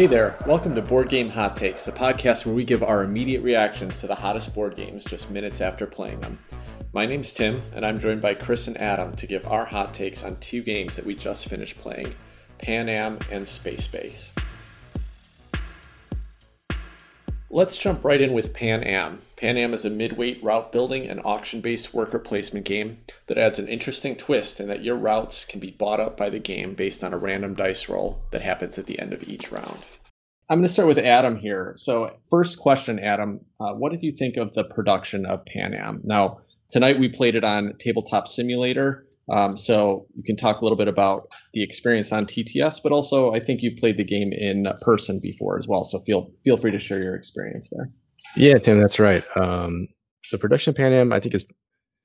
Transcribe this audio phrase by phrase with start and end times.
[0.00, 3.42] Hey there, welcome to Board Game Hot Takes, the podcast where we give our immediate
[3.42, 6.38] reactions to the hottest board games just minutes after playing them.
[6.94, 10.24] My name's Tim, and I'm joined by Chris and Adam to give our hot takes
[10.24, 12.14] on two games that we just finished playing
[12.56, 14.32] Pan Am and Space Base.
[17.52, 19.22] Let's jump right in with Pan Am.
[19.34, 23.58] Pan Am is a midweight route building and auction based worker placement game that adds
[23.58, 27.02] an interesting twist in that your routes can be bought up by the game based
[27.02, 29.80] on a random dice roll that happens at the end of each round.
[30.48, 31.72] I'm going to start with Adam here.
[31.76, 36.02] So, first question, Adam, uh, what did you think of the production of Pan Am?
[36.04, 39.08] Now, tonight we played it on Tabletop Simulator.
[39.30, 43.32] Um, so you can talk a little bit about the experience on TTS, but also
[43.32, 45.84] I think you played the game in person before as well.
[45.84, 47.88] So feel feel free to share your experience there.
[48.36, 49.24] Yeah, Tim, that's right.
[49.36, 49.88] Um,
[50.30, 51.46] the production of Pan Am, I think, is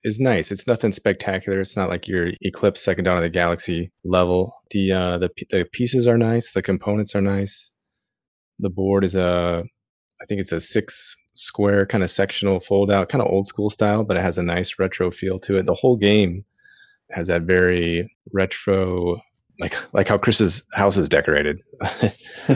[0.04, 0.52] is nice.
[0.52, 1.60] It's nothing spectacular.
[1.60, 4.54] It's not like your Eclipse Second Dawn of the Galaxy level.
[4.70, 6.52] The uh, the the pieces are nice.
[6.54, 7.72] The components are nice.
[8.60, 9.64] The board is a,
[10.22, 13.70] I think it's a six square kind of sectional fold out, kind of old school
[13.70, 15.66] style, but it has a nice retro feel to it.
[15.66, 16.46] The whole game
[17.12, 19.22] has that very retro
[19.60, 21.62] like like how Chris's house is decorated,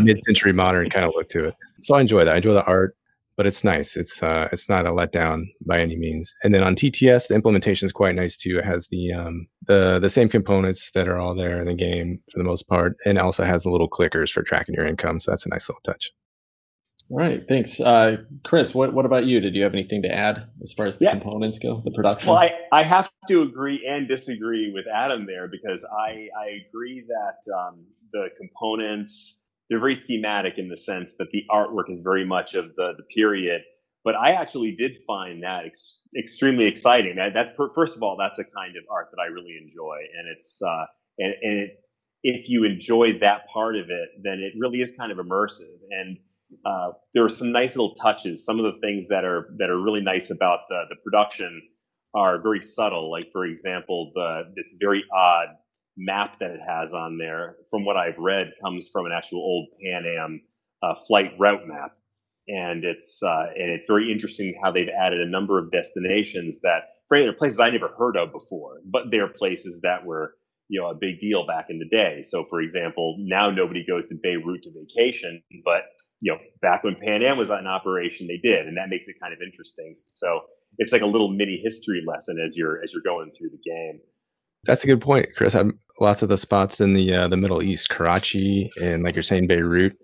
[0.00, 1.54] mid-century modern kind of look to it.
[1.82, 2.34] So I enjoy that.
[2.34, 2.96] I enjoy the art,
[3.36, 3.96] but it's nice.
[3.96, 6.34] It's uh, it's not a letdown by any means.
[6.44, 8.58] And then on TTS, the implementation is quite nice too.
[8.58, 12.20] It has the um, the the same components that are all there in the game
[12.30, 15.20] for the most part, and also has the little clickers for tracking your income.
[15.20, 16.12] So that's a nice little touch.
[17.08, 18.74] All right, thanks, uh, Chris.
[18.74, 19.38] What what about you?
[19.38, 21.12] Did you have anything to add as far as the yeah.
[21.12, 22.30] components go, the production?
[22.30, 27.04] Well, I, I have to agree and disagree with Adam there because I I agree
[27.06, 29.38] that um, the components
[29.70, 33.04] they're very thematic in the sense that the artwork is very much of the the
[33.04, 33.62] period.
[34.04, 37.16] But I actually did find that ex- extremely exciting.
[37.16, 40.28] That, that first of all, that's a kind of art that I really enjoy, and
[40.28, 40.86] it's uh,
[41.18, 41.70] and, and it,
[42.24, 46.18] if you enjoy that part of it, then it really is kind of immersive and
[46.64, 48.44] uh, there are some nice little touches.
[48.44, 51.62] Some of the things that are that are really nice about the, the production
[52.14, 53.10] are very subtle.
[53.10, 55.48] Like for example, the this very odd
[55.96, 59.68] map that it has on there, from what I've read, comes from an actual old
[59.82, 60.40] Pan Am
[60.82, 61.92] uh, flight route map,
[62.48, 66.82] and it's uh, and it's very interesting how they've added a number of destinations that,
[67.08, 70.34] frankly, are places I never heard of before, but they're places that were
[70.68, 72.22] you know a big deal back in the day.
[72.22, 75.82] So, for example, now nobody goes to Beirut to vacation, but
[76.20, 79.16] you know back when Pan Am was in operation, they did, and that makes it
[79.20, 79.92] kind of interesting.
[79.94, 80.40] So
[80.78, 84.00] it's like a little mini history lesson as you're as you're going through the game.
[84.64, 85.54] That's a good point, Chris.
[85.54, 89.22] I'm, lots of the spots in the uh, the Middle East, Karachi, and like you're
[89.22, 89.96] saying, Beirut,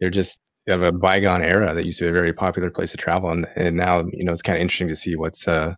[0.00, 2.96] they're just have a bygone era that used to be a very popular place to
[2.96, 5.74] travel, and, and now you know it's kind of interesting to see what's uh,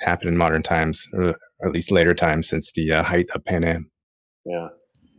[0.00, 3.64] happened in modern times, or at least later times since the uh, height of Pan
[3.64, 3.90] Am.
[4.44, 4.68] Yeah,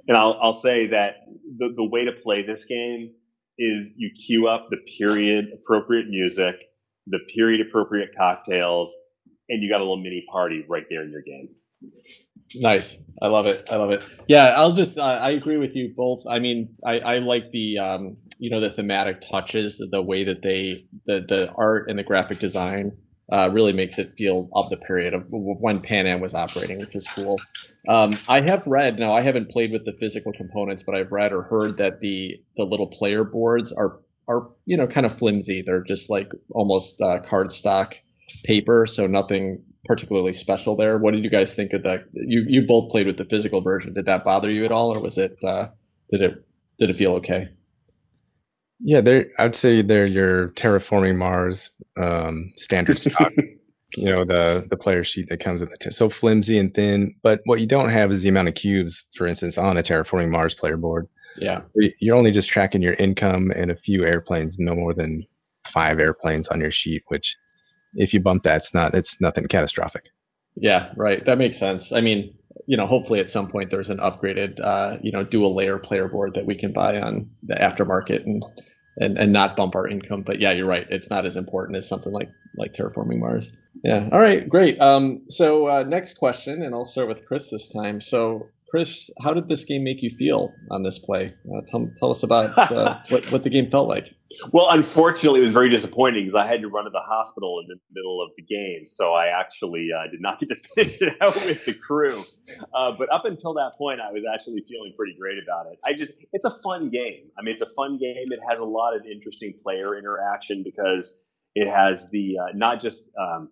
[0.08, 1.16] and I'll I'll say that
[1.58, 3.14] the the way to play this game
[3.58, 6.56] is you queue up the period appropriate music,
[7.08, 8.96] the period appropriate cocktails,
[9.50, 11.50] and you got a little mini party right there in your game.
[12.56, 13.04] Nice.
[13.22, 13.68] I love it.
[13.70, 14.04] I love it.
[14.28, 16.24] Yeah, I'll just, uh, I agree with you both.
[16.30, 20.42] I mean, I, I like the, um, you know, the thematic touches, the way that
[20.42, 22.92] they, the, the art and the graphic design
[23.32, 26.96] uh, really makes it feel of the period of when Pan Am was operating, which
[26.96, 27.38] is cool.
[27.90, 29.14] Um, I have read now.
[29.14, 32.64] I haven't played with the physical components, but I've read or heard that the the
[32.64, 35.62] little player boards are are you know kind of flimsy.
[35.66, 37.96] They're just like almost uh, cardstock
[38.44, 40.98] paper, so nothing particularly special there.
[40.98, 42.06] What did you guys think of that?
[42.14, 43.94] You you both played with the physical version.
[43.94, 45.68] Did that bother you at all, or was it uh,
[46.10, 46.46] did it
[46.78, 47.50] did it feel okay?
[48.80, 49.28] Yeah, they're.
[49.40, 53.32] I'd say they're your terraforming Mars um, standard stock.
[53.96, 55.94] you know the the player sheet that comes with it.
[55.94, 57.16] So flimsy and thin.
[57.24, 60.30] But what you don't have is the amount of cubes, for instance, on a terraforming
[60.30, 61.08] Mars player board.
[61.38, 61.62] Yeah,
[62.02, 65.26] you're only just tracking your income and a few airplanes, no more than
[65.68, 67.04] five airplanes on your sheet.
[67.08, 67.36] Which,
[67.94, 68.94] if you bump that, it's not.
[68.94, 70.10] It's nothing catastrophic.
[70.56, 71.24] Yeah, right.
[71.26, 71.92] That makes sense.
[71.92, 72.34] I mean,
[72.66, 76.08] you know, hopefully at some point there's an upgraded, uh, you know, dual layer player
[76.08, 78.44] board that we can buy on the aftermarket and,
[79.00, 80.24] and and not bump our income.
[80.24, 80.88] But yeah, you're right.
[80.90, 83.52] It's not as important as something like like terraforming Mars.
[83.84, 84.10] Yeah.
[84.12, 84.48] All right.
[84.48, 84.80] Great.
[84.82, 88.02] Um, so uh, next question, and I'll start with Chris this time.
[88.02, 91.34] So Chris, how did this game make you feel on this play?
[91.50, 94.14] Uh, tell, tell us about uh, what, what the game felt like.
[94.52, 97.68] Well, unfortunately, it was very disappointing because I had to run to the hospital in
[97.68, 98.86] the middle of the game.
[98.86, 102.26] So I actually uh, did not get to finish it out with the crew.
[102.74, 105.80] Uh, but up until that point, I was actually feeling pretty great about it.
[105.86, 107.30] I just, it's a fun game.
[107.38, 108.32] I mean, it's a fun game.
[108.32, 111.22] It has a lot of interesting player interaction because
[111.56, 113.50] it has the, uh, not just, um,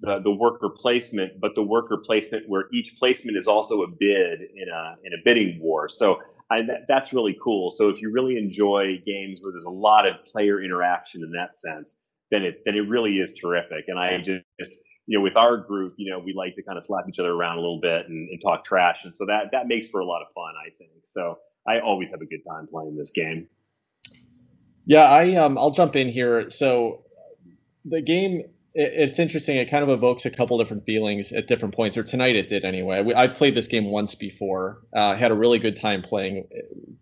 [0.00, 4.40] the, the worker placement, but the worker placement where each placement is also a bid
[4.40, 5.88] in a in a bidding war.
[5.88, 6.20] So
[6.54, 7.70] I, that, that's really cool.
[7.70, 11.56] So if you really enjoy games where there's a lot of player interaction in that
[11.56, 13.84] sense, then it then it really is terrific.
[13.88, 14.72] And I just
[15.06, 17.32] you know with our group, you know, we like to kind of slap each other
[17.32, 20.06] around a little bit and, and talk trash, and so that that makes for a
[20.06, 20.54] lot of fun.
[20.64, 21.38] I think so.
[21.66, 23.48] I always have a good time playing this game.
[24.86, 26.50] Yeah, I um I'll jump in here.
[26.50, 27.04] So
[27.84, 28.42] the game
[28.74, 29.56] it's interesting.
[29.56, 32.64] It kind of evokes a couple different feelings at different points, or tonight it did
[32.64, 33.04] anyway.
[33.14, 34.82] I, have played this game once before.
[34.94, 36.48] Uh, had a really good time playing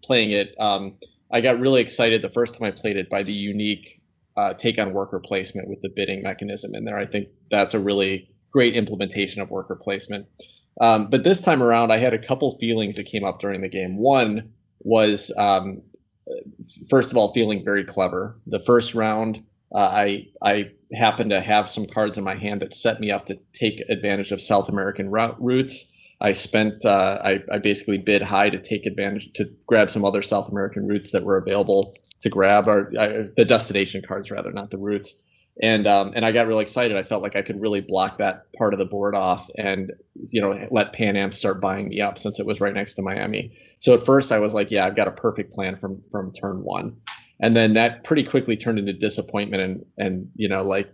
[0.02, 0.54] playing it.
[0.60, 0.98] Um,
[1.30, 4.02] I got really excited the first time I played it by the unique
[4.36, 6.98] uh, take on worker placement with the bidding mechanism in there.
[6.98, 10.26] I think that's a really great implementation of worker placement.
[10.80, 13.68] Um, but this time around, I had a couple feelings that came up during the
[13.68, 13.96] game.
[13.96, 15.82] One was, um,
[16.90, 18.38] first of all, feeling very clever.
[18.46, 19.42] The first round,
[19.74, 23.26] uh, I I happened to have some cards in my hand that set me up
[23.26, 25.90] to take advantage of South American routes.
[26.20, 30.22] I spent uh, I, I basically bid high to take advantage to grab some other
[30.22, 34.70] South American routes that were available to grab, or uh, the destination cards rather, not
[34.70, 35.14] the routes.
[35.60, 36.96] And um, and I got really excited.
[36.96, 40.40] I felt like I could really block that part of the board off, and you
[40.40, 43.52] know let Pan Am start buying me up since it was right next to Miami.
[43.80, 46.62] So at first I was like, yeah, I've got a perfect plan from from turn
[46.62, 46.96] one
[47.42, 50.90] and then that pretty quickly turned into disappointment and and you know like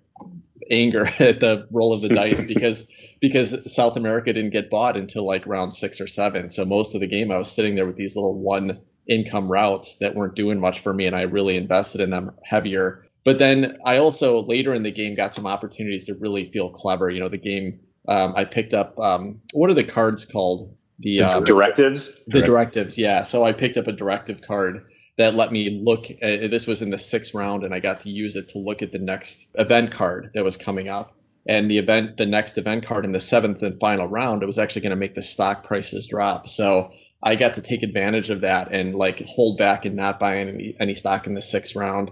[0.70, 2.88] anger at the roll of the dice because
[3.20, 6.50] because South America didn't get bought until like round six or seven.
[6.50, 9.96] So most of the game I was sitting there with these little one income routes
[9.98, 13.04] that weren't doing much for me, and I really invested in them heavier.
[13.24, 17.10] But then I also later in the game got some opportunities to really feel clever.
[17.10, 17.78] You know, the game
[18.08, 18.98] um, I picked up.
[18.98, 20.74] Um, what are the cards called?
[21.00, 22.20] The um, directives.
[22.26, 23.22] The directives, yeah.
[23.22, 24.84] So I picked up a directive card
[25.19, 28.11] that let me look at, this was in the sixth round and i got to
[28.11, 31.15] use it to look at the next event card that was coming up.
[31.47, 34.59] And the event the next event card in the seventh and final round it was
[34.59, 36.47] actually going to make the stock prices drop.
[36.49, 36.91] So
[37.23, 40.76] i got to take advantage of that and like hold back and not buy any,
[40.79, 42.11] any stock in the sixth round.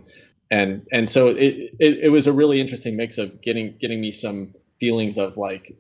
[0.51, 4.11] And and so it, it it was a really interesting mix of getting getting me
[4.11, 5.77] some feelings of like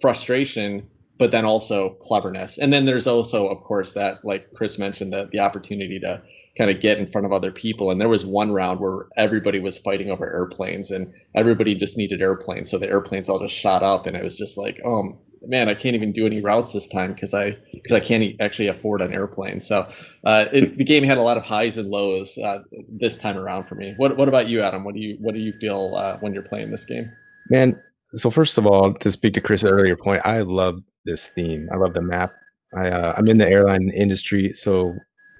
[0.00, 2.58] frustration but then also cleverness.
[2.58, 6.22] And then there's also, of course, that like Chris mentioned, that the opportunity to
[6.56, 7.90] kind of get in front of other people.
[7.90, 12.22] And there was one round where everybody was fighting over airplanes, and everybody just needed
[12.22, 15.68] airplanes, so the airplanes all just shot up, and it was just like, oh man,
[15.68, 19.00] I can't even do any routes this time because I because I can't actually afford
[19.00, 19.60] an airplane.
[19.60, 19.88] So
[20.24, 23.66] uh, it, the game had a lot of highs and lows uh, this time around
[23.66, 23.94] for me.
[23.96, 24.84] What what about you, Adam?
[24.84, 27.10] What do you what do you feel uh, when you're playing this game?
[27.50, 27.80] Man,
[28.14, 31.68] so first of all, to speak to Chris' earlier point, I love this theme.
[31.72, 32.32] I love the map.
[32.76, 34.94] I uh, I'm in the airline industry, so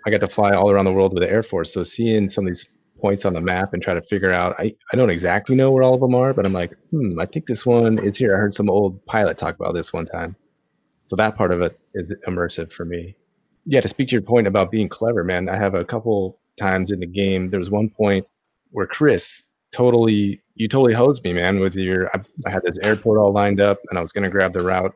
[0.06, 1.74] I got to fly all around the world with the Air Force.
[1.74, 2.68] So seeing some of these
[3.00, 5.82] points on the map and try to figure out, I, I don't exactly know where
[5.82, 8.34] all of them are, but I'm like, hmm, I think this one is here.
[8.34, 10.34] I heard some old pilot talk about this one time.
[11.06, 13.14] So that part of it is immersive for me.
[13.64, 16.90] Yeah, to speak to your point about being clever, man, I have a couple times
[16.90, 17.50] in the game.
[17.50, 18.26] There was one point
[18.70, 23.18] where Chris totally, you totally hosed me, man, with your, I, I had this airport
[23.18, 24.94] all lined up and I was going to grab the route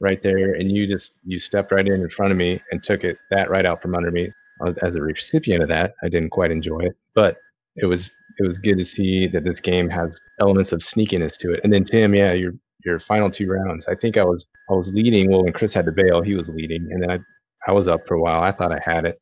[0.00, 3.04] right there and you just you stepped right in in front of me and took
[3.04, 4.30] it that right out from under me.
[4.64, 7.36] Uh, as a recipient of that i didn't quite enjoy it but
[7.76, 11.52] it was it was good to see that this game has elements of sneakiness to
[11.52, 11.60] it.
[11.62, 12.52] And then tim yeah your
[12.84, 15.30] your final two rounds i think i was i was leading.
[15.30, 17.18] Well when chris had to bail he was leading and then i
[17.68, 18.42] i was up for a while.
[18.42, 19.20] I thought i had it.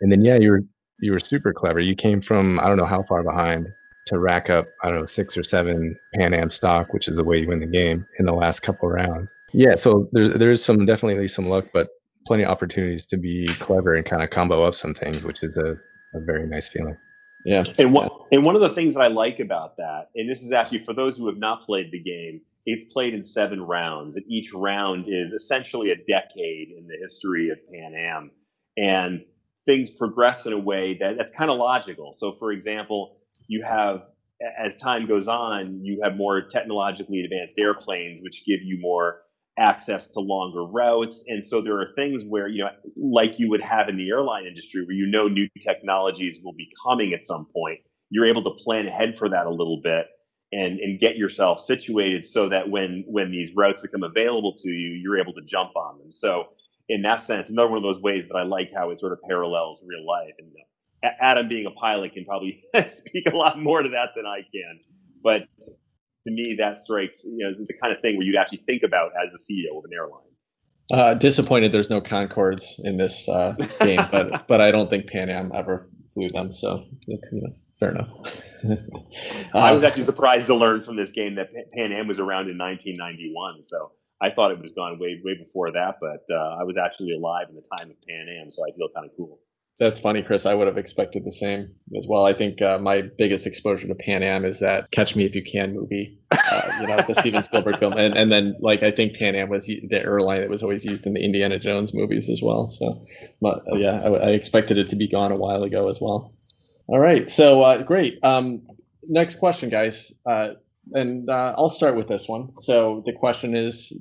[0.00, 0.62] And then yeah you were
[1.00, 1.80] you were super clever.
[1.80, 3.68] You came from i don't know how far behind
[4.06, 7.24] to rack up, I don't know, six or seven Pan Am stock, which is the
[7.24, 9.34] way you win the game in the last couple rounds.
[9.52, 11.88] Yeah, so there's there's some definitely some luck, but
[12.26, 15.56] plenty of opportunities to be clever and kind of combo up some things, which is
[15.56, 15.72] a,
[16.14, 16.96] a very nice feeling.
[17.44, 17.62] Yeah.
[17.78, 20.52] And one and one of the things that I like about that, and this is
[20.52, 24.24] actually for those who have not played the game, it's played in seven rounds, and
[24.28, 28.30] each round is essentially a decade in the history of Pan Am.
[28.76, 29.22] And
[29.66, 32.12] things progress in a way that that's kind of logical.
[32.12, 33.16] So for example,
[33.48, 34.02] you have
[34.58, 39.22] as time goes on, you have more technologically advanced airplanes, which give you more
[39.58, 41.24] access to longer routes.
[41.28, 44.46] And so there are things where, you know, like you would have in the airline
[44.46, 47.78] industry, where you know new technologies will be coming at some point,
[48.10, 50.06] you're able to plan ahead for that a little bit
[50.52, 55.00] and, and get yourself situated so that when when these routes become available to you,
[55.00, 56.10] you're able to jump on them.
[56.10, 56.48] So
[56.88, 59.20] in that sense, another one of those ways that I like how it sort of
[59.22, 60.34] parallels real life.
[60.38, 60.50] And
[61.20, 64.80] Adam being a pilot can probably speak a lot more to that than I can.
[65.22, 65.42] But
[66.26, 68.82] to me, that strikes you know is the kind of thing where you'd actually think
[68.82, 70.20] about as the CEO of an airline.
[70.92, 75.30] Uh, disappointed there's no Concordes in this uh, game, but but I don't think Pan
[75.30, 78.08] Am ever flew them, so you know, fair enough.
[79.54, 82.58] I was actually surprised to learn from this game that Pan Am was around in
[82.58, 86.76] 1991, so I thought it was gone way way before that, but uh, I was
[86.76, 89.40] actually alive in the time of Pan Am, so I feel kind of cool.
[89.80, 90.46] That's funny, Chris.
[90.46, 92.24] I would have expected the same as well.
[92.24, 95.42] I think uh, my biggest exposure to Pan Am is that Catch Me If You
[95.42, 99.18] Can movie, uh, you know, the Steven Spielberg film, and, and then like I think
[99.18, 102.40] Pan Am was the airline that was always used in the Indiana Jones movies as
[102.40, 102.68] well.
[102.68, 103.00] So,
[103.40, 106.30] but yeah, I, I expected it to be gone a while ago as well.
[106.86, 108.22] All right, so uh, great.
[108.22, 108.62] Um,
[109.08, 110.50] next question, guys, uh,
[110.92, 112.56] and uh, I'll start with this one.
[112.58, 113.92] So the question is,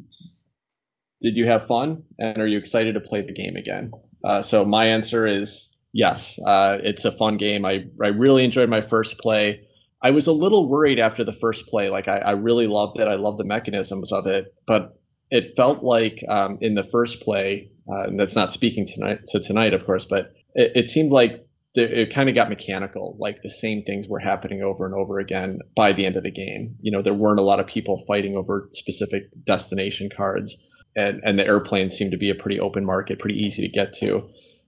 [1.19, 3.91] did you have fun, and are you excited to play the game again?
[4.23, 6.39] Uh, so my answer is yes.
[6.45, 7.65] Uh, it's a fun game.
[7.65, 9.61] I I really enjoyed my first play.
[10.01, 11.89] I was a little worried after the first play.
[11.89, 13.07] Like I, I really loved it.
[13.07, 14.99] I loved the mechanisms of it, but
[15.31, 19.39] it felt like um, in the first play, uh, and that's not speaking tonight to
[19.39, 23.15] tonight, of course, but it, it seemed like it kind of got mechanical.
[23.19, 26.31] Like the same things were happening over and over again by the end of the
[26.31, 26.75] game.
[26.81, 30.57] You know, there weren't a lot of people fighting over specific destination cards
[30.95, 33.93] and, and the airplanes seem to be a pretty open market, pretty easy to get
[33.93, 34.27] to.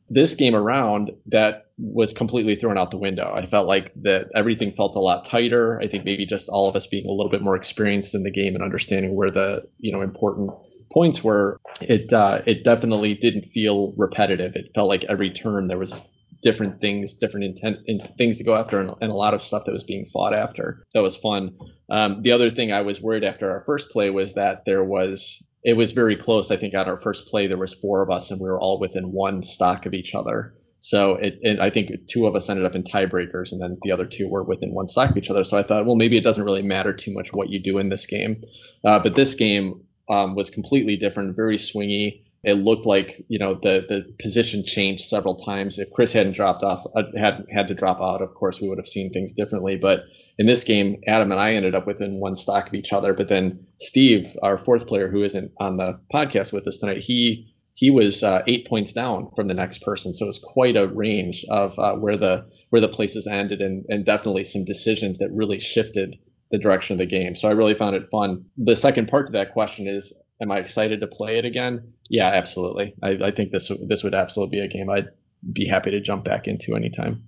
[0.10, 3.32] This game around, that was completely thrown out the window.
[3.34, 5.80] I felt like that everything felt a lot tighter.
[5.82, 8.32] I think maybe just all of us being a little bit more experienced in the
[8.32, 10.52] game and understanding where the you know important
[10.92, 11.60] points were.
[11.82, 14.56] It uh, it definitely didn't feel repetitive.
[14.56, 16.04] It felt like every turn there was
[16.42, 19.64] different things, different intent, in, things to go after, and, and, a lot of stuff
[19.66, 20.84] that was being fought after.
[20.94, 21.58] That was fun.
[21.90, 25.44] Um, the other thing I was worried after our first play was that there was
[25.66, 26.52] it was very close.
[26.52, 28.80] I think at our first play there was four of us, and we were all
[28.80, 30.54] within one stock of each other.
[30.80, 33.92] So it, it, I think two of us ended up in tiebreakers, and then the
[33.92, 35.44] other two were within one stock of each other.
[35.44, 37.90] So I thought, well, maybe it doesn't really matter too much what you do in
[37.90, 38.44] this game.
[38.84, 43.56] Uh, but this game um, was completely different, very swingy it looked like you know
[43.56, 45.80] the the position changed several times.
[45.80, 48.78] If Chris hadn't dropped off, uh, had had to drop out, of course we would
[48.78, 49.76] have seen things differently.
[49.76, 50.02] But
[50.38, 53.14] in this game, Adam and I ended up within one stock of each other.
[53.14, 57.52] But then Steve, our fourth player, who isn't on the podcast with us tonight, he
[57.74, 60.14] he was uh, eight points down from the next person.
[60.14, 63.86] So it was quite a range of uh, where the where the places ended, and
[63.90, 66.16] and definitely some decisions that really shifted
[66.52, 67.36] the direction of the game.
[67.36, 68.46] So I really found it fun.
[68.56, 71.94] The second part to that question is am I excited to play it again?
[72.10, 72.94] Yeah, absolutely.
[73.04, 75.10] I, I think this this would absolutely be a game I'd
[75.54, 77.24] be happy to jump back into anytime.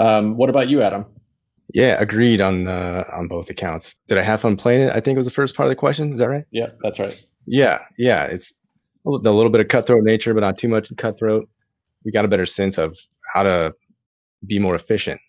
[0.00, 1.04] Um, what about you, Adam?
[1.74, 3.94] Yeah, agreed on uh, on both accounts.
[4.06, 4.90] Did I have fun playing it?
[4.90, 6.08] I think it was the first part of the question.
[6.08, 6.44] Is that right?
[6.50, 7.20] Yeah, that's right.
[7.46, 8.24] Yeah, yeah.
[8.24, 8.52] It's
[9.06, 11.48] a little bit of cutthroat nature, but not too much cutthroat.
[12.04, 12.96] We got a better sense of
[13.34, 13.74] how to
[14.46, 15.20] be more efficient,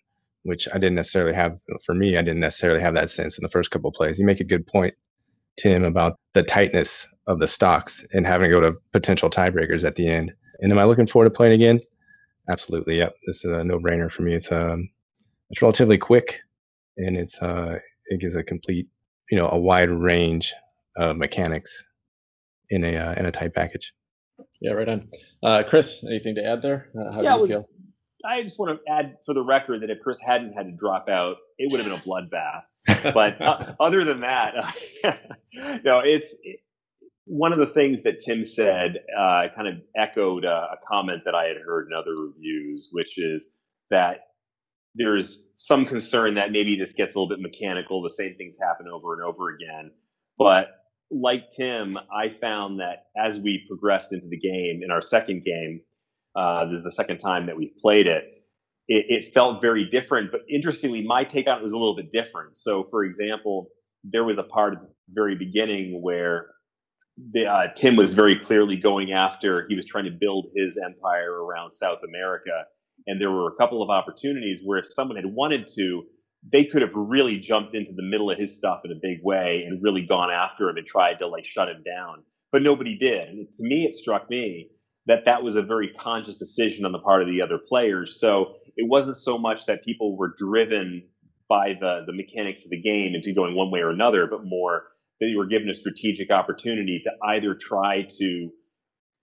[0.44, 1.58] which I didn't necessarily have.
[1.84, 4.18] For me, I didn't necessarily have that sense in the first couple plays.
[4.18, 4.94] You make a good point,
[5.58, 9.96] Tim, about the tightness of the stocks and having to go to potential tiebreakers at
[9.96, 10.32] the end.
[10.60, 11.80] And am I looking forward to playing again?
[12.48, 12.98] Absolutely.
[12.98, 13.12] Yep.
[13.26, 14.34] This is a no brainer for me.
[14.34, 14.88] It's um
[15.50, 16.40] it's relatively quick
[16.96, 18.88] and it's uh it gives a complete
[19.30, 20.52] you know a wide range
[20.96, 21.84] of mechanics
[22.70, 23.92] in a uh, in a tight package.
[24.60, 25.08] Yeah, right on.
[25.42, 26.88] Uh, Chris, anything to add there?
[26.94, 27.68] Uh, how yeah, do you was, feel?
[28.24, 31.08] I just want to add for the record that if Chris hadn't had to drop
[31.08, 32.62] out, it would have been a bloodbath.
[32.86, 34.54] But uh, other than that,
[35.84, 36.60] no, it's it,
[37.26, 41.34] one of the things that Tim said uh, kind of echoed a, a comment that
[41.34, 43.50] I had heard in other reviews, which is
[43.90, 44.20] that
[44.94, 48.02] there's some concern that maybe this gets a little bit mechanical.
[48.02, 49.92] The same things happen over and over again.
[50.38, 50.68] But
[51.10, 55.82] like Tim, I found that as we progressed into the game, in our second game,
[56.34, 58.24] uh, this is the second time that we've played it,
[58.90, 60.32] it, it felt very different.
[60.32, 62.56] But interestingly, my take on it was a little bit different.
[62.56, 63.68] So, for example,
[64.02, 66.48] there was a part at the very beginning where
[67.32, 71.44] the, uh, Tim was very clearly going after, he was trying to build his empire
[71.44, 72.64] around South America.
[73.06, 76.02] And there were a couple of opportunities where if someone had wanted to,
[76.52, 79.64] they could have really jumped into the middle of his stuff in a big way
[79.66, 82.24] and really gone after him and tried to like shut him down.
[82.50, 83.28] But nobody did.
[83.28, 84.70] And to me, it struck me
[85.06, 88.18] that that was a very conscious decision on the part of the other players.
[88.20, 91.02] So it wasn't so much that people were driven
[91.48, 94.84] by the the mechanics of the game into going one way or another, but more
[95.20, 98.52] that you were given a strategic opportunity to either try to you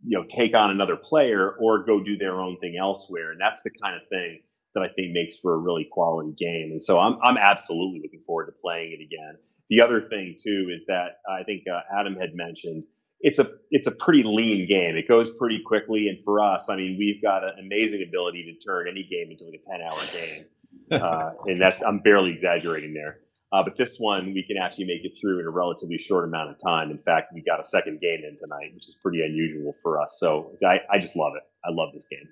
[0.04, 3.32] know take on another player or go do their own thing elsewhere.
[3.32, 4.42] And that's the kind of thing
[4.76, 6.70] that i think makes for a really quality game.
[6.72, 9.38] And so i'm, I'm absolutely looking forward to playing it again.
[9.70, 12.84] The other thing too is that i think uh, adam had mentioned
[13.22, 16.76] it's a it's a pretty lean game it goes pretty quickly and for us i
[16.76, 20.00] mean we've got an amazing ability to turn any game into like a 10 hour
[20.14, 20.46] game
[21.02, 23.20] uh, and that's i'm barely exaggerating there
[23.54, 26.50] uh, but this one, we can actually make it through in a relatively short amount
[26.50, 26.92] of time.
[26.92, 30.18] In fact, we got a second game in tonight, which is pretty unusual for us.
[30.20, 31.44] So I, I just love it.
[31.64, 32.28] I love this game.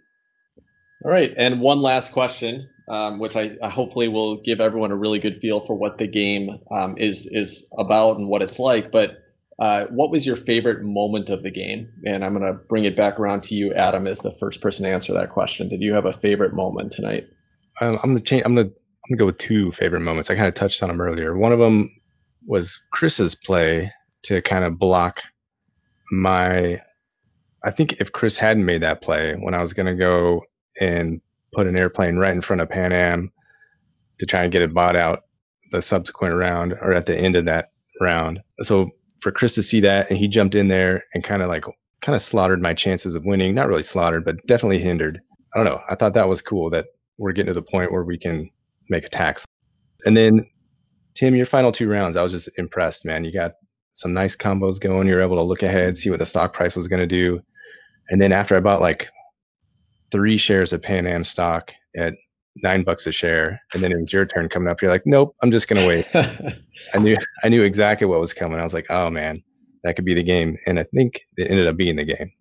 [1.06, 1.34] All right.
[1.38, 5.40] And one last question, um, which I, I, hopefully will give everyone a really good
[5.40, 8.92] feel for what the game um, is is about and what it's like.
[8.92, 9.18] But
[9.60, 11.90] uh, what was your favorite moment of the game?
[12.06, 14.84] And I'm going to bring it back around to you, Adam, as the first person
[14.84, 15.70] to answer that question.
[15.70, 17.28] Did you have a favorite moment tonight?
[17.82, 18.44] I'm gonna change.
[18.46, 20.30] I'm gonna I'm gonna go with two favorite moments.
[20.30, 21.38] I kind of touched on them earlier.
[21.38, 21.90] One of them
[22.46, 23.92] was Chris's play
[24.24, 25.22] to kind of block
[26.12, 26.82] my.
[27.64, 30.44] I think if Chris hadn't made that play when I was gonna go
[30.80, 31.20] and
[31.54, 33.32] put an airplane right in front of Pan Am
[34.20, 35.24] to try and get it bought out
[35.72, 38.40] the subsequent round or at the end of that round.
[38.62, 38.92] So
[39.26, 41.66] for Chris to see that and he jumped in there and kind of like
[42.02, 43.56] kind of slaughtered my chances of winning.
[43.56, 45.20] Not really slaughtered, but definitely hindered.
[45.52, 45.82] I don't know.
[45.90, 46.86] I thought that was cool that
[47.18, 48.48] we're getting to the point where we can
[48.88, 49.44] make attacks.
[50.06, 50.46] And then
[51.16, 53.24] Tim, your final two rounds, I was just impressed, man.
[53.24, 53.54] You got
[53.94, 55.08] some nice combos going.
[55.08, 57.42] You're able to look ahead, see what the stock price was going to do.
[58.12, 59.10] And then after I bought like
[60.12, 62.14] three shares of Pan Am stock at
[62.64, 64.82] nine bucks a share, and then it was your turn coming up.
[64.82, 66.10] You're like, nope, I'm just gonna wait.
[66.16, 68.60] I knew I knew exactly what was coming.
[68.60, 69.44] I was like, oh man,
[69.84, 72.32] that could be the game, and I think it ended up being the game.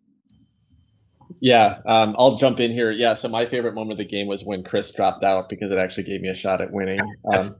[1.40, 2.90] Yeah, um, I'll jump in here.
[2.90, 5.78] Yeah, so my favorite moment of the game was when Chris dropped out because it
[5.78, 7.00] actually gave me a shot at winning.
[7.32, 7.56] Um,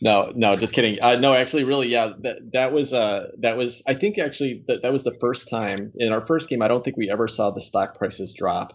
[0.00, 0.98] no, no, just kidding.
[1.00, 3.82] Uh, no, actually, really, yeah, that that was uh, that was.
[3.86, 6.62] I think actually that that was the first time in our first game.
[6.62, 8.72] I don't think we ever saw the stock prices drop.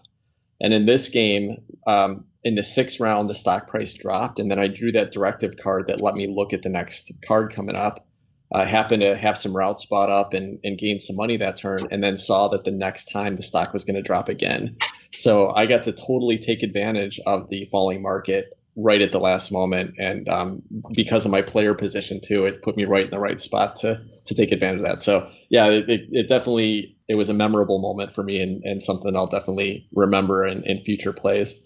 [0.60, 4.58] And in this game, um, in the sixth round, the stock price dropped, and then
[4.58, 8.06] I drew that directive card that let me look at the next card coming up.
[8.54, 11.86] I happened to have some routes bought up and, and gain some money that turn,
[11.90, 14.76] and then saw that the next time the stock was going to drop again.
[15.16, 19.52] So I got to totally take advantage of the falling market right at the last
[19.52, 20.62] moment, and um,
[20.94, 24.00] because of my player position too, it put me right in the right spot to
[24.24, 25.02] to take advantage of that.
[25.02, 29.14] So yeah, it, it definitely it was a memorable moment for me, and, and something
[29.14, 31.60] I'll definitely remember in, in future plays.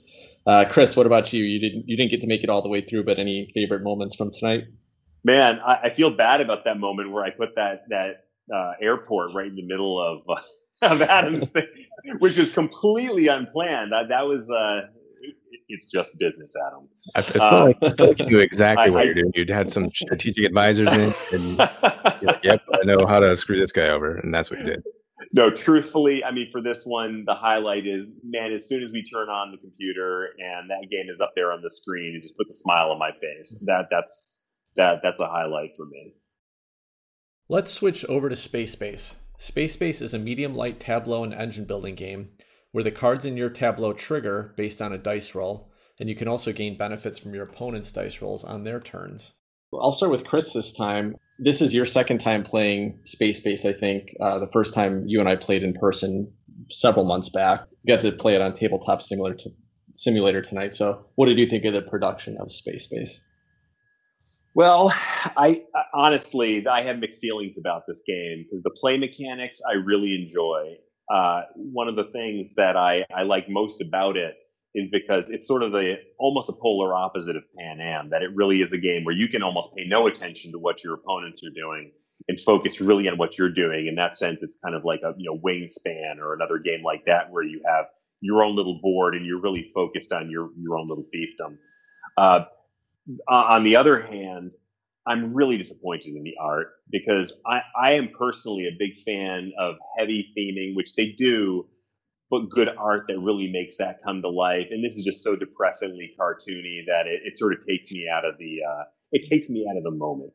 [0.47, 1.45] Uh, Chris, what about you?
[1.45, 3.83] You didn't you didn't get to make it all the way through, but any favorite
[3.83, 4.65] moments from tonight?
[5.25, 9.35] Man, I, I feel bad about that moment where I put that that uh, airport
[9.35, 10.41] right in the middle of uh,
[10.95, 11.67] of Adam's thing,
[12.21, 13.91] which was completely unplanned.
[13.91, 14.83] That, that was uh,
[15.69, 16.89] it's just business, Adam.
[17.17, 19.33] I feel, um, like, I feel like you knew exactly I, what I, you're doing.
[19.35, 23.73] You had some strategic advisors in, and like, yep, I know how to screw this
[23.73, 24.85] guy over, and that's what you did.
[25.33, 29.03] No, truthfully, I mean, for this one, the highlight is, man, as soon as we
[29.03, 32.37] turn on the computer and that game is up there on the screen, it just
[32.37, 33.59] puts a smile on my face.
[33.67, 34.45] That that's
[34.77, 36.15] that that's a highlight for me.
[37.49, 39.17] Let's switch over to Space Base.
[39.39, 42.31] Space Base is a medium light tableau and engine building game
[42.73, 46.29] where the cards in your tableau trigger based on a dice roll, and you can
[46.29, 49.33] also gain benefits from your opponent's dice rolls on their turns.
[49.71, 51.17] Well, I'll start with Chris this time.
[51.39, 54.15] This is your second time playing Space Base, I think.
[54.21, 56.33] Uh, the first time you and I played in person
[56.71, 57.61] several months back.
[57.85, 59.51] We got to play it on Tabletop Simulator, to,
[59.93, 60.75] Simulator tonight.
[60.75, 63.21] So, what did you think of the production of Space Base?
[64.55, 64.91] Well,
[65.37, 70.15] I honestly I have mixed feelings about this game because the play mechanics I really
[70.15, 70.77] enjoy,
[71.15, 74.35] uh, one of the things that I, I like most about it
[74.77, 78.11] is because it's sort of a almost a polar opposite of Pan Am.
[78.11, 80.85] That it really is a game where you can almost pay no attention to what
[80.85, 81.91] your opponents are doing
[82.29, 83.87] and focus really on what you're doing.
[83.87, 87.05] In that sense, it's kind of like a you know Wingspan or another game like
[87.07, 87.87] that where you have
[88.21, 91.57] your own little board and you're really focused on your your own little fiefdom.
[92.17, 92.45] Uh,
[93.29, 94.53] on the other hand,
[95.07, 99.77] I'm really disappointed in the art because I, I am personally a big fan of
[99.97, 101.67] heavy theming, which they do,
[102.31, 104.67] but good art that really makes that come to life.
[104.71, 108.25] And this is just so depressingly cartoony that it, it sort of takes me out
[108.25, 110.33] of the uh, it takes me out of the moment.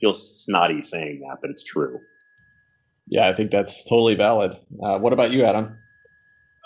[0.00, 1.98] Feels snotty saying that, but it's true.
[3.08, 4.58] Yeah, I think that's totally valid.
[4.82, 5.76] Uh, what about you, Adam?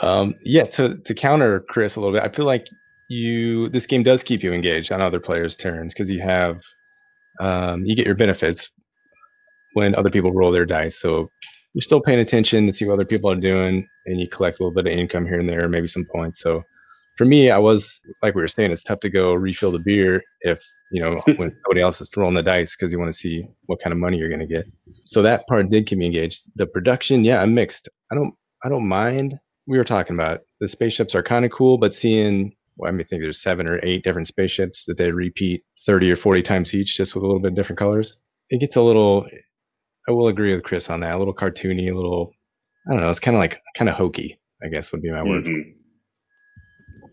[0.03, 2.69] Um, yeah, to to counter Chris a little bit, I feel like
[3.09, 6.61] you this game does keep you engaged on other players' turns because you have
[7.41, 8.71] um, you get your benefits
[9.73, 10.99] when other people roll their dice.
[10.99, 11.31] So
[11.77, 14.63] you're still paying attention to see what other people are doing, and you collect a
[14.63, 16.41] little bit of income here and there, maybe some points.
[16.41, 16.63] So
[17.19, 20.23] for me, I was like we were saying, it's tough to go refill the beer
[20.41, 23.47] if you know when somebody else is rolling the dice because you want to see
[23.67, 24.65] what kind of money you're going to get.
[25.05, 26.45] So that part did keep me engaged.
[26.55, 27.91] The production, yeah, I'm mixed.
[28.11, 28.33] I don't,
[28.65, 29.39] I don't mind.
[29.67, 33.03] We were talking about the spaceships are kind of cool, but seeing, well, I mean,
[33.03, 36.75] I think there's seven or eight different spaceships that they repeat 30 or 40 times
[36.75, 38.17] each, just with a little bit of different colors.
[38.49, 39.27] It gets a little,
[40.09, 42.33] I will agree with Chris on that, a little cartoony, a little,
[42.89, 45.23] I don't know, it's kind of like, kind of hokey, I guess would be my
[45.23, 45.45] word.
[45.45, 45.71] Mm-hmm.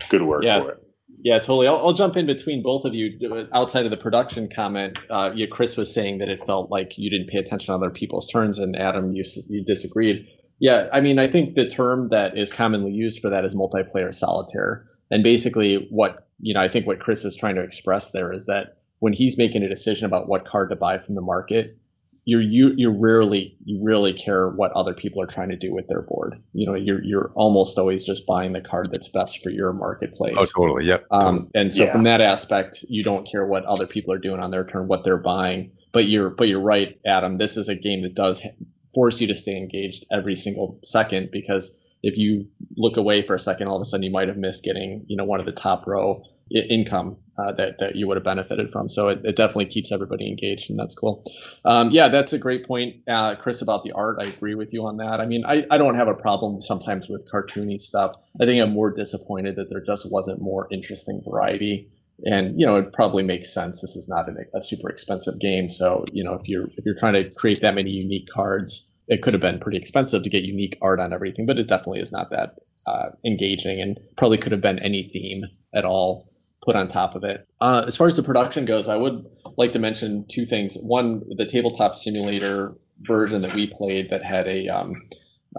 [0.10, 0.62] Good word yeah.
[0.62, 0.84] for it.
[1.24, 1.68] Yeah, totally.
[1.68, 3.48] I'll, I'll, jump in between both of you.
[3.54, 7.10] Outside of the production comment, uh, yeah, Chris was saying that it felt like you
[7.10, 10.28] didn't pay attention to other people's turns, and Adam, you you disagreed.
[10.60, 14.14] Yeah, I mean, I think the term that is commonly used for that is multiplayer
[14.14, 14.86] solitaire.
[15.12, 18.46] And basically, what you know, I think what Chris is trying to express there is
[18.48, 21.78] that when he's making a decision about what card to buy from the market,
[22.26, 25.88] you you you rarely you rarely care what other people are trying to do with
[25.88, 26.42] their board.
[26.54, 30.36] You know, you're you're almost always just buying the card that's best for your marketplace.
[30.38, 30.86] Oh, totally.
[30.86, 31.06] Yep.
[31.12, 31.92] Um, and so Yeah.
[31.92, 35.04] from that aspect, you don't care what other people are doing on their turn, what
[35.04, 35.72] they're buying.
[35.92, 37.38] But you're but you're right, Adam.
[37.38, 38.42] This is a game that does
[38.94, 43.40] force you to stay engaged every single second because if you look away for a
[43.40, 45.52] second, all of a sudden you might have missed getting you know one of the
[45.52, 46.30] top row I-
[46.60, 48.88] income uh, that that you would have benefited from.
[48.90, 51.24] So it, it definitely keeps everybody engaged, and that's cool.
[51.66, 54.18] Um, yeah, that's a great point, uh, Chris, about the art.
[54.20, 55.20] I agree with you on that.
[55.20, 58.16] I mean, I, I don't have a problem sometimes with cartoony stuff.
[58.42, 61.90] I think I'm more disappointed that there just wasn't more interesting variety.
[62.26, 63.82] And you know, it probably makes sense.
[63.82, 66.96] This is not an, a super expensive game, so you know, if you're if you're
[66.96, 70.44] trying to create that many unique cards, it could have been pretty expensive to get
[70.44, 71.48] unique art on everything.
[71.48, 75.40] But it definitely is not that uh, engaging, and probably could have been any theme
[75.74, 76.30] at all
[76.64, 77.48] put on top of it.
[77.62, 79.26] Uh, as far as the production goes, I would
[79.58, 80.78] like to mention two things.
[80.82, 84.96] One, the tabletop simulator version that we played that had a um,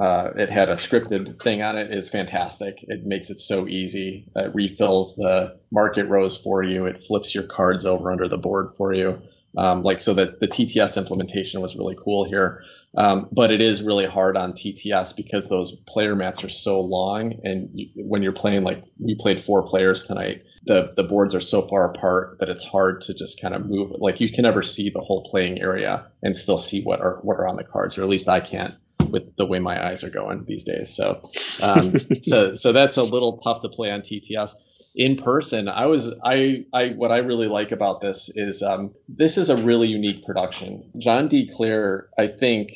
[0.01, 2.85] uh, it had a scripted thing on it is fantastic.
[2.89, 4.27] It makes it so easy.
[4.35, 6.87] It refills the market rows for you.
[6.87, 9.21] It flips your cards over under the board for you.
[9.57, 12.63] Um, like so that the TTS implementation was really cool here.
[12.97, 17.35] Um, but it is really hard on TTS because those player mats are so long,
[17.43, 21.41] and you, when you're playing like we played four players tonight, the the boards are
[21.41, 23.91] so far apart that it's hard to just kind of move.
[23.99, 27.39] Like you can never see the whole playing area and still see what are what
[27.39, 28.75] are on the cards, or at least I can't
[29.11, 30.95] with the way my eyes are going these days.
[30.95, 31.21] So,
[31.63, 34.55] um, so so that's a little tough to play on TTS.
[34.95, 39.37] In person, I was I I what I really like about this is um, this
[39.37, 40.89] is a really unique production.
[40.99, 41.49] John D.
[41.49, 42.71] Clair, I think,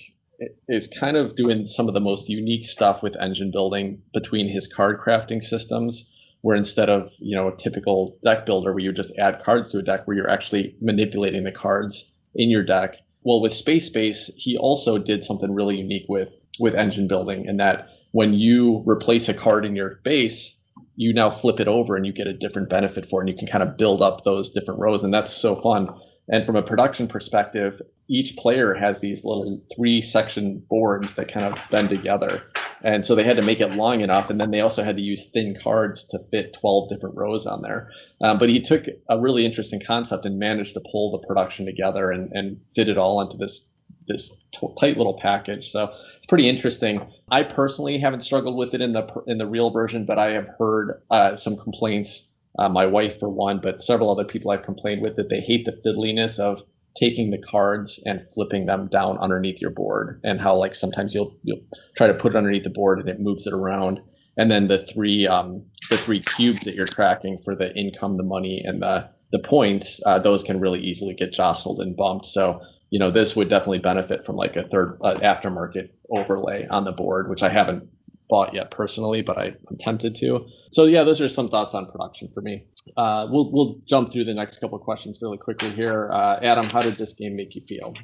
[0.68, 4.66] is kind of doing some of the most unique stuff with engine building between his
[4.66, 6.10] card crafting systems
[6.42, 9.78] where instead of you know a typical deck builder where you just add cards to
[9.78, 14.30] a deck where you're actually manipulating the cards in your deck well with Space Base
[14.36, 19.28] he also did something really unique with with engine building in that when you replace
[19.28, 20.57] a card in your base
[20.98, 23.36] you now flip it over and you get a different benefit for it and you
[23.36, 25.88] can kind of build up those different rows and that's so fun.
[26.28, 31.46] And from a production perspective each player has these little three section boards that kind
[31.46, 32.42] of bend together.
[32.82, 35.02] And so they had to make it long enough and then they also had to
[35.02, 37.90] use thin cards to fit 12 different rows on there.
[38.20, 42.10] Um, but he took a really interesting concept and managed to pull the production together
[42.10, 43.70] and, and fit it all into this
[44.08, 45.68] this t- tight little package.
[45.68, 47.00] So it's pretty interesting.
[47.30, 50.48] I personally haven't struggled with it in the in the real version but i have
[50.58, 55.02] heard uh, some complaints uh, my wife for one but several other people i've complained
[55.02, 56.62] with that they hate the fiddliness of
[56.98, 61.36] taking the cards and flipping them down underneath your board and how like sometimes you'll
[61.44, 61.60] you'll
[61.96, 64.00] try to put it underneath the board and it moves it around.
[64.36, 68.22] And then the three um, the three cubes that you're tracking for the income the
[68.22, 72.26] money and the the points uh, those can really easily get jostled and bumped.
[72.26, 76.84] So you know this would definitely benefit from like a third uh, aftermarket overlay on
[76.84, 77.88] the board which i haven't
[78.28, 81.86] bought yet personally but I, i'm tempted to so yeah those are some thoughts on
[81.86, 82.64] production for me
[82.96, 86.10] uh, we'll we'll jump through the next couple questions really quickly here.
[86.12, 87.94] Uh, Adam, how did this game make you feel?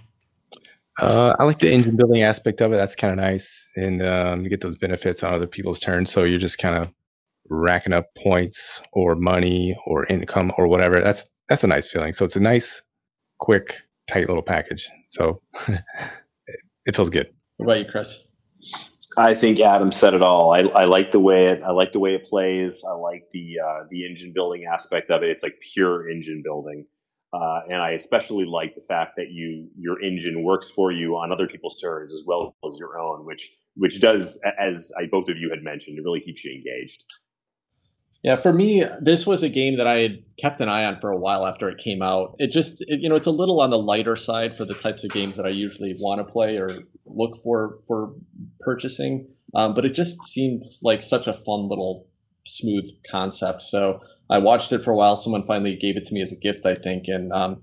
[1.00, 2.76] Uh, I like the engine building aspect of it.
[2.76, 6.12] That's kind of nice, and um, you get those benefits on other people's turns.
[6.12, 6.92] So you're just kind of
[7.50, 11.00] racking up points or money or income or whatever.
[11.00, 12.12] That's that's a nice feeling.
[12.12, 12.82] So it's a nice,
[13.38, 14.88] quick, tight little package.
[15.08, 15.82] So it,
[16.86, 17.28] it feels good.
[17.56, 18.26] What about you, Chris?
[19.16, 20.52] I think Adam said it all.
[20.52, 21.62] I, I like the way it.
[21.62, 22.82] I like the way it plays.
[22.88, 25.30] I like the uh, the engine building aspect of it.
[25.30, 26.84] It's like pure engine building,
[27.32, 31.30] uh, and I especially like the fact that you your engine works for you on
[31.30, 35.36] other people's turns as well as your own, which which does, as I, both of
[35.36, 37.04] you had mentioned, it really keeps you engaged.
[38.24, 41.10] Yeah, for me, this was a game that I had kept an eye on for
[41.10, 42.36] a while after it came out.
[42.38, 45.04] It just, it, you know, it's a little on the lighter side for the types
[45.04, 46.70] of games that I usually want to play or
[47.04, 48.14] look for for
[48.60, 49.28] purchasing.
[49.54, 52.06] Um, but it just seems like such a fun little
[52.46, 53.60] smooth concept.
[53.60, 55.16] So I watched it for a while.
[55.16, 57.62] Someone finally gave it to me as a gift, I think, and um,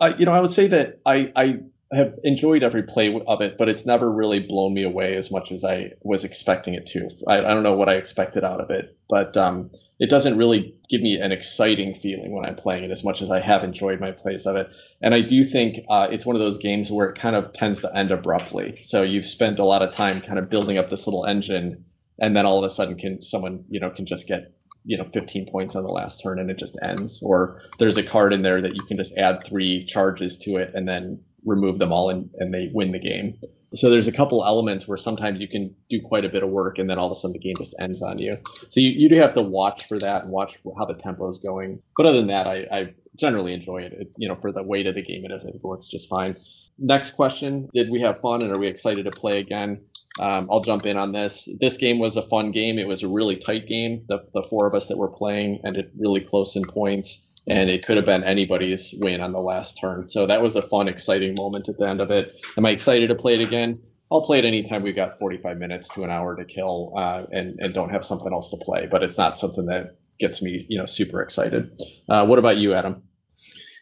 [0.00, 1.58] I, you know, I would say that I, I
[1.94, 5.52] have enjoyed every play of it, but it's never really blown me away as much
[5.52, 7.10] as I was expecting it to.
[7.28, 10.74] I, I don't know what I expected out of it, but um, it doesn't really
[10.88, 14.00] give me an exciting feeling when I'm playing it as much as I have enjoyed
[14.00, 14.68] my plays of it.
[15.02, 17.80] And I do think uh, it's one of those games where it kind of tends
[17.80, 18.80] to end abruptly.
[18.80, 21.84] So you've spent a lot of time kind of building up this little engine,
[22.18, 24.52] and then all of a sudden, can someone you know can just get
[24.84, 28.02] you know 15 points on the last turn and it just ends or there's a
[28.02, 31.78] card in there that you can just add three charges to it and then remove
[31.78, 33.38] them all and, and they win the game.
[33.74, 36.78] So there's a couple elements where sometimes you can do quite a bit of work
[36.78, 38.36] and then all of a sudden the game just ends on you.
[38.68, 41.38] So you, you do have to watch for that and watch how the tempo is
[41.38, 41.80] going.
[41.96, 43.94] But other than that, I, I generally enjoy it.
[43.96, 45.42] It's, you know, for the weight of the game, it is.
[45.42, 46.36] I think it works just fine.
[46.78, 49.80] Next question: Did we have fun, and are we excited to play again?
[50.18, 51.48] Um, I'll jump in on this.
[51.60, 52.78] This game was a fun game.
[52.78, 54.04] It was a really tight game.
[54.08, 57.84] The the four of us that were playing ended really close in points, and it
[57.84, 60.08] could have been anybody's win on the last turn.
[60.08, 62.34] So that was a fun, exciting moment at the end of it.
[62.56, 63.80] Am I excited to play it again?
[64.10, 67.58] I'll play it anytime we've got 45 minutes to an hour to kill uh, and
[67.60, 68.86] and don't have something else to play.
[68.90, 71.70] But it's not something that gets me you know super excited.
[72.08, 73.02] Uh, what about you, Adam?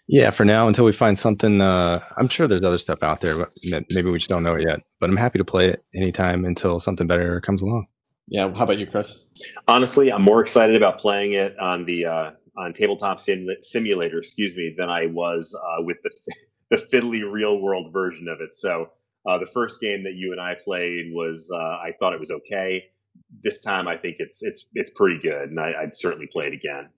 [0.06, 1.60] Yeah, for now until we find something.
[1.60, 3.48] Uh, I'm sure there's other stuff out there, but
[3.90, 4.80] maybe we just don't know it yet.
[5.00, 7.86] But I'm happy to play it anytime until something better comes along.
[8.28, 8.52] Yeah.
[8.54, 9.24] How about you, Chris?
[9.66, 14.56] Honestly, I'm more excited about playing it on the uh, on tabletop sim- simulator, excuse
[14.56, 16.10] me, than I was uh, with the
[16.70, 18.54] the fiddly real world version of it.
[18.54, 18.90] So
[19.28, 22.30] uh, the first game that you and I played was uh, I thought it was
[22.30, 22.84] okay.
[23.42, 26.54] This time I think it's it's it's pretty good, and I, would certainly play it
[26.54, 26.88] again.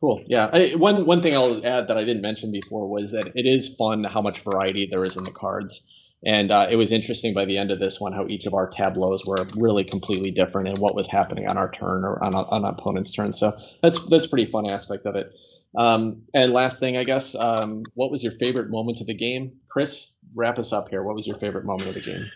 [0.00, 0.22] Cool.
[0.26, 0.50] Yeah.
[0.52, 3.74] I, one one thing I'll add that I didn't mention before was that it is
[3.76, 5.86] fun how much variety there is in the cards.
[6.24, 8.68] And uh, it was interesting by the end of this one how each of our
[8.68, 12.64] tableaus were really completely different and what was happening on our turn or on, on
[12.64, 13.32] an opponent's turn.
[13.32, 15.32] So that's that's pretty fun aspect of it.
[15.76, 19.52] Um, and last thing, I guess, um, what was your favorite moment of the game,
[19.68, 20.16] Chris?
[20.34, 21.02] Wrap us up here.
[21.02, 22.30] What was your favorite moment of the game?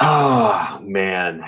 [0.00, 1.44] Oh man,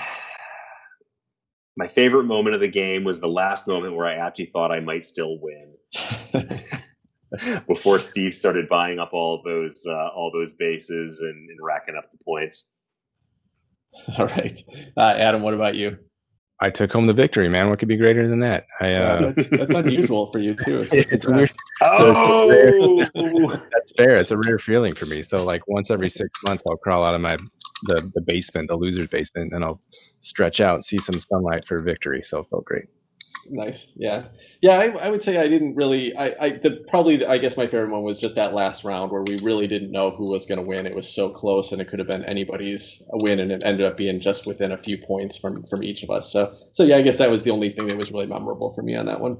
[1.79, 4.79] my favorite moment of the game was the last moment where I actually thought I
[4.79, 5.73] might still win.
[7.67, 12.11] Before Steve started buying up all those uh, all those bases and, and, racking up
[12.11, 12.71] the points.
[14.17, 14.59] All right,
[14.97, 15.41] uh, Adam.
[15.41, 15.97] What about you?
[16.61, 17.69] I took home the victory, man.
[17.69, 18.67] What could be greater than that?
[18.81, 20.85] I, uh, that's, that's, unusual for you too.
[20.91, 21.51] it's weird.
[21.81, 24.17] Oh, so that's fair.
[24.17, 25.21] It's a rare feeling for me.
[25.21, 27.37] So like once every six months, I'll crawl out of my
[27.83, 29.81] the the basement, the loser's basement, and I'll
[30.19, 32.21] stretch out, see some sunlight for victory.
[32.21, 32.85] So it felt great.
[33.49, 33.91] Nice.
[33.95, 34.25] Yeah.
[34.61, 34.77] Yeah.
[34.79, 36.15] I, I would say I didn't really.
[36.15, 39.23] I, I the probably I guess my favorite one was just that last round where
[39.23, 40.85] we really didn't know who was going to win.
[40.85, 43.97] It was so close, and it could have been anybody's win, and it ended up
[43.97, 46.31] being just within a few points from from each of us.
[46.31, 48.81] So so yeah, I guess that was the only thing that was really memorable for
[48.81, 49.37] me on that one.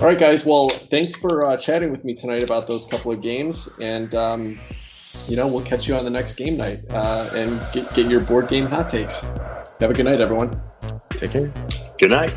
[0.00, 0.44] All right, guys.
[0.44, 4.60] Well, thanks for uh, chatting with me tonight about those couple of games, and um,
[5.26, 8.20] you know we'll catch you on the next game night uh, and get get your
[8.20, 9.20] board game hot takes.
[9.80, 10.60] Have a good night, everyone.
[11.10, 11.52] Take care.
[11.98, 12.34] Good night.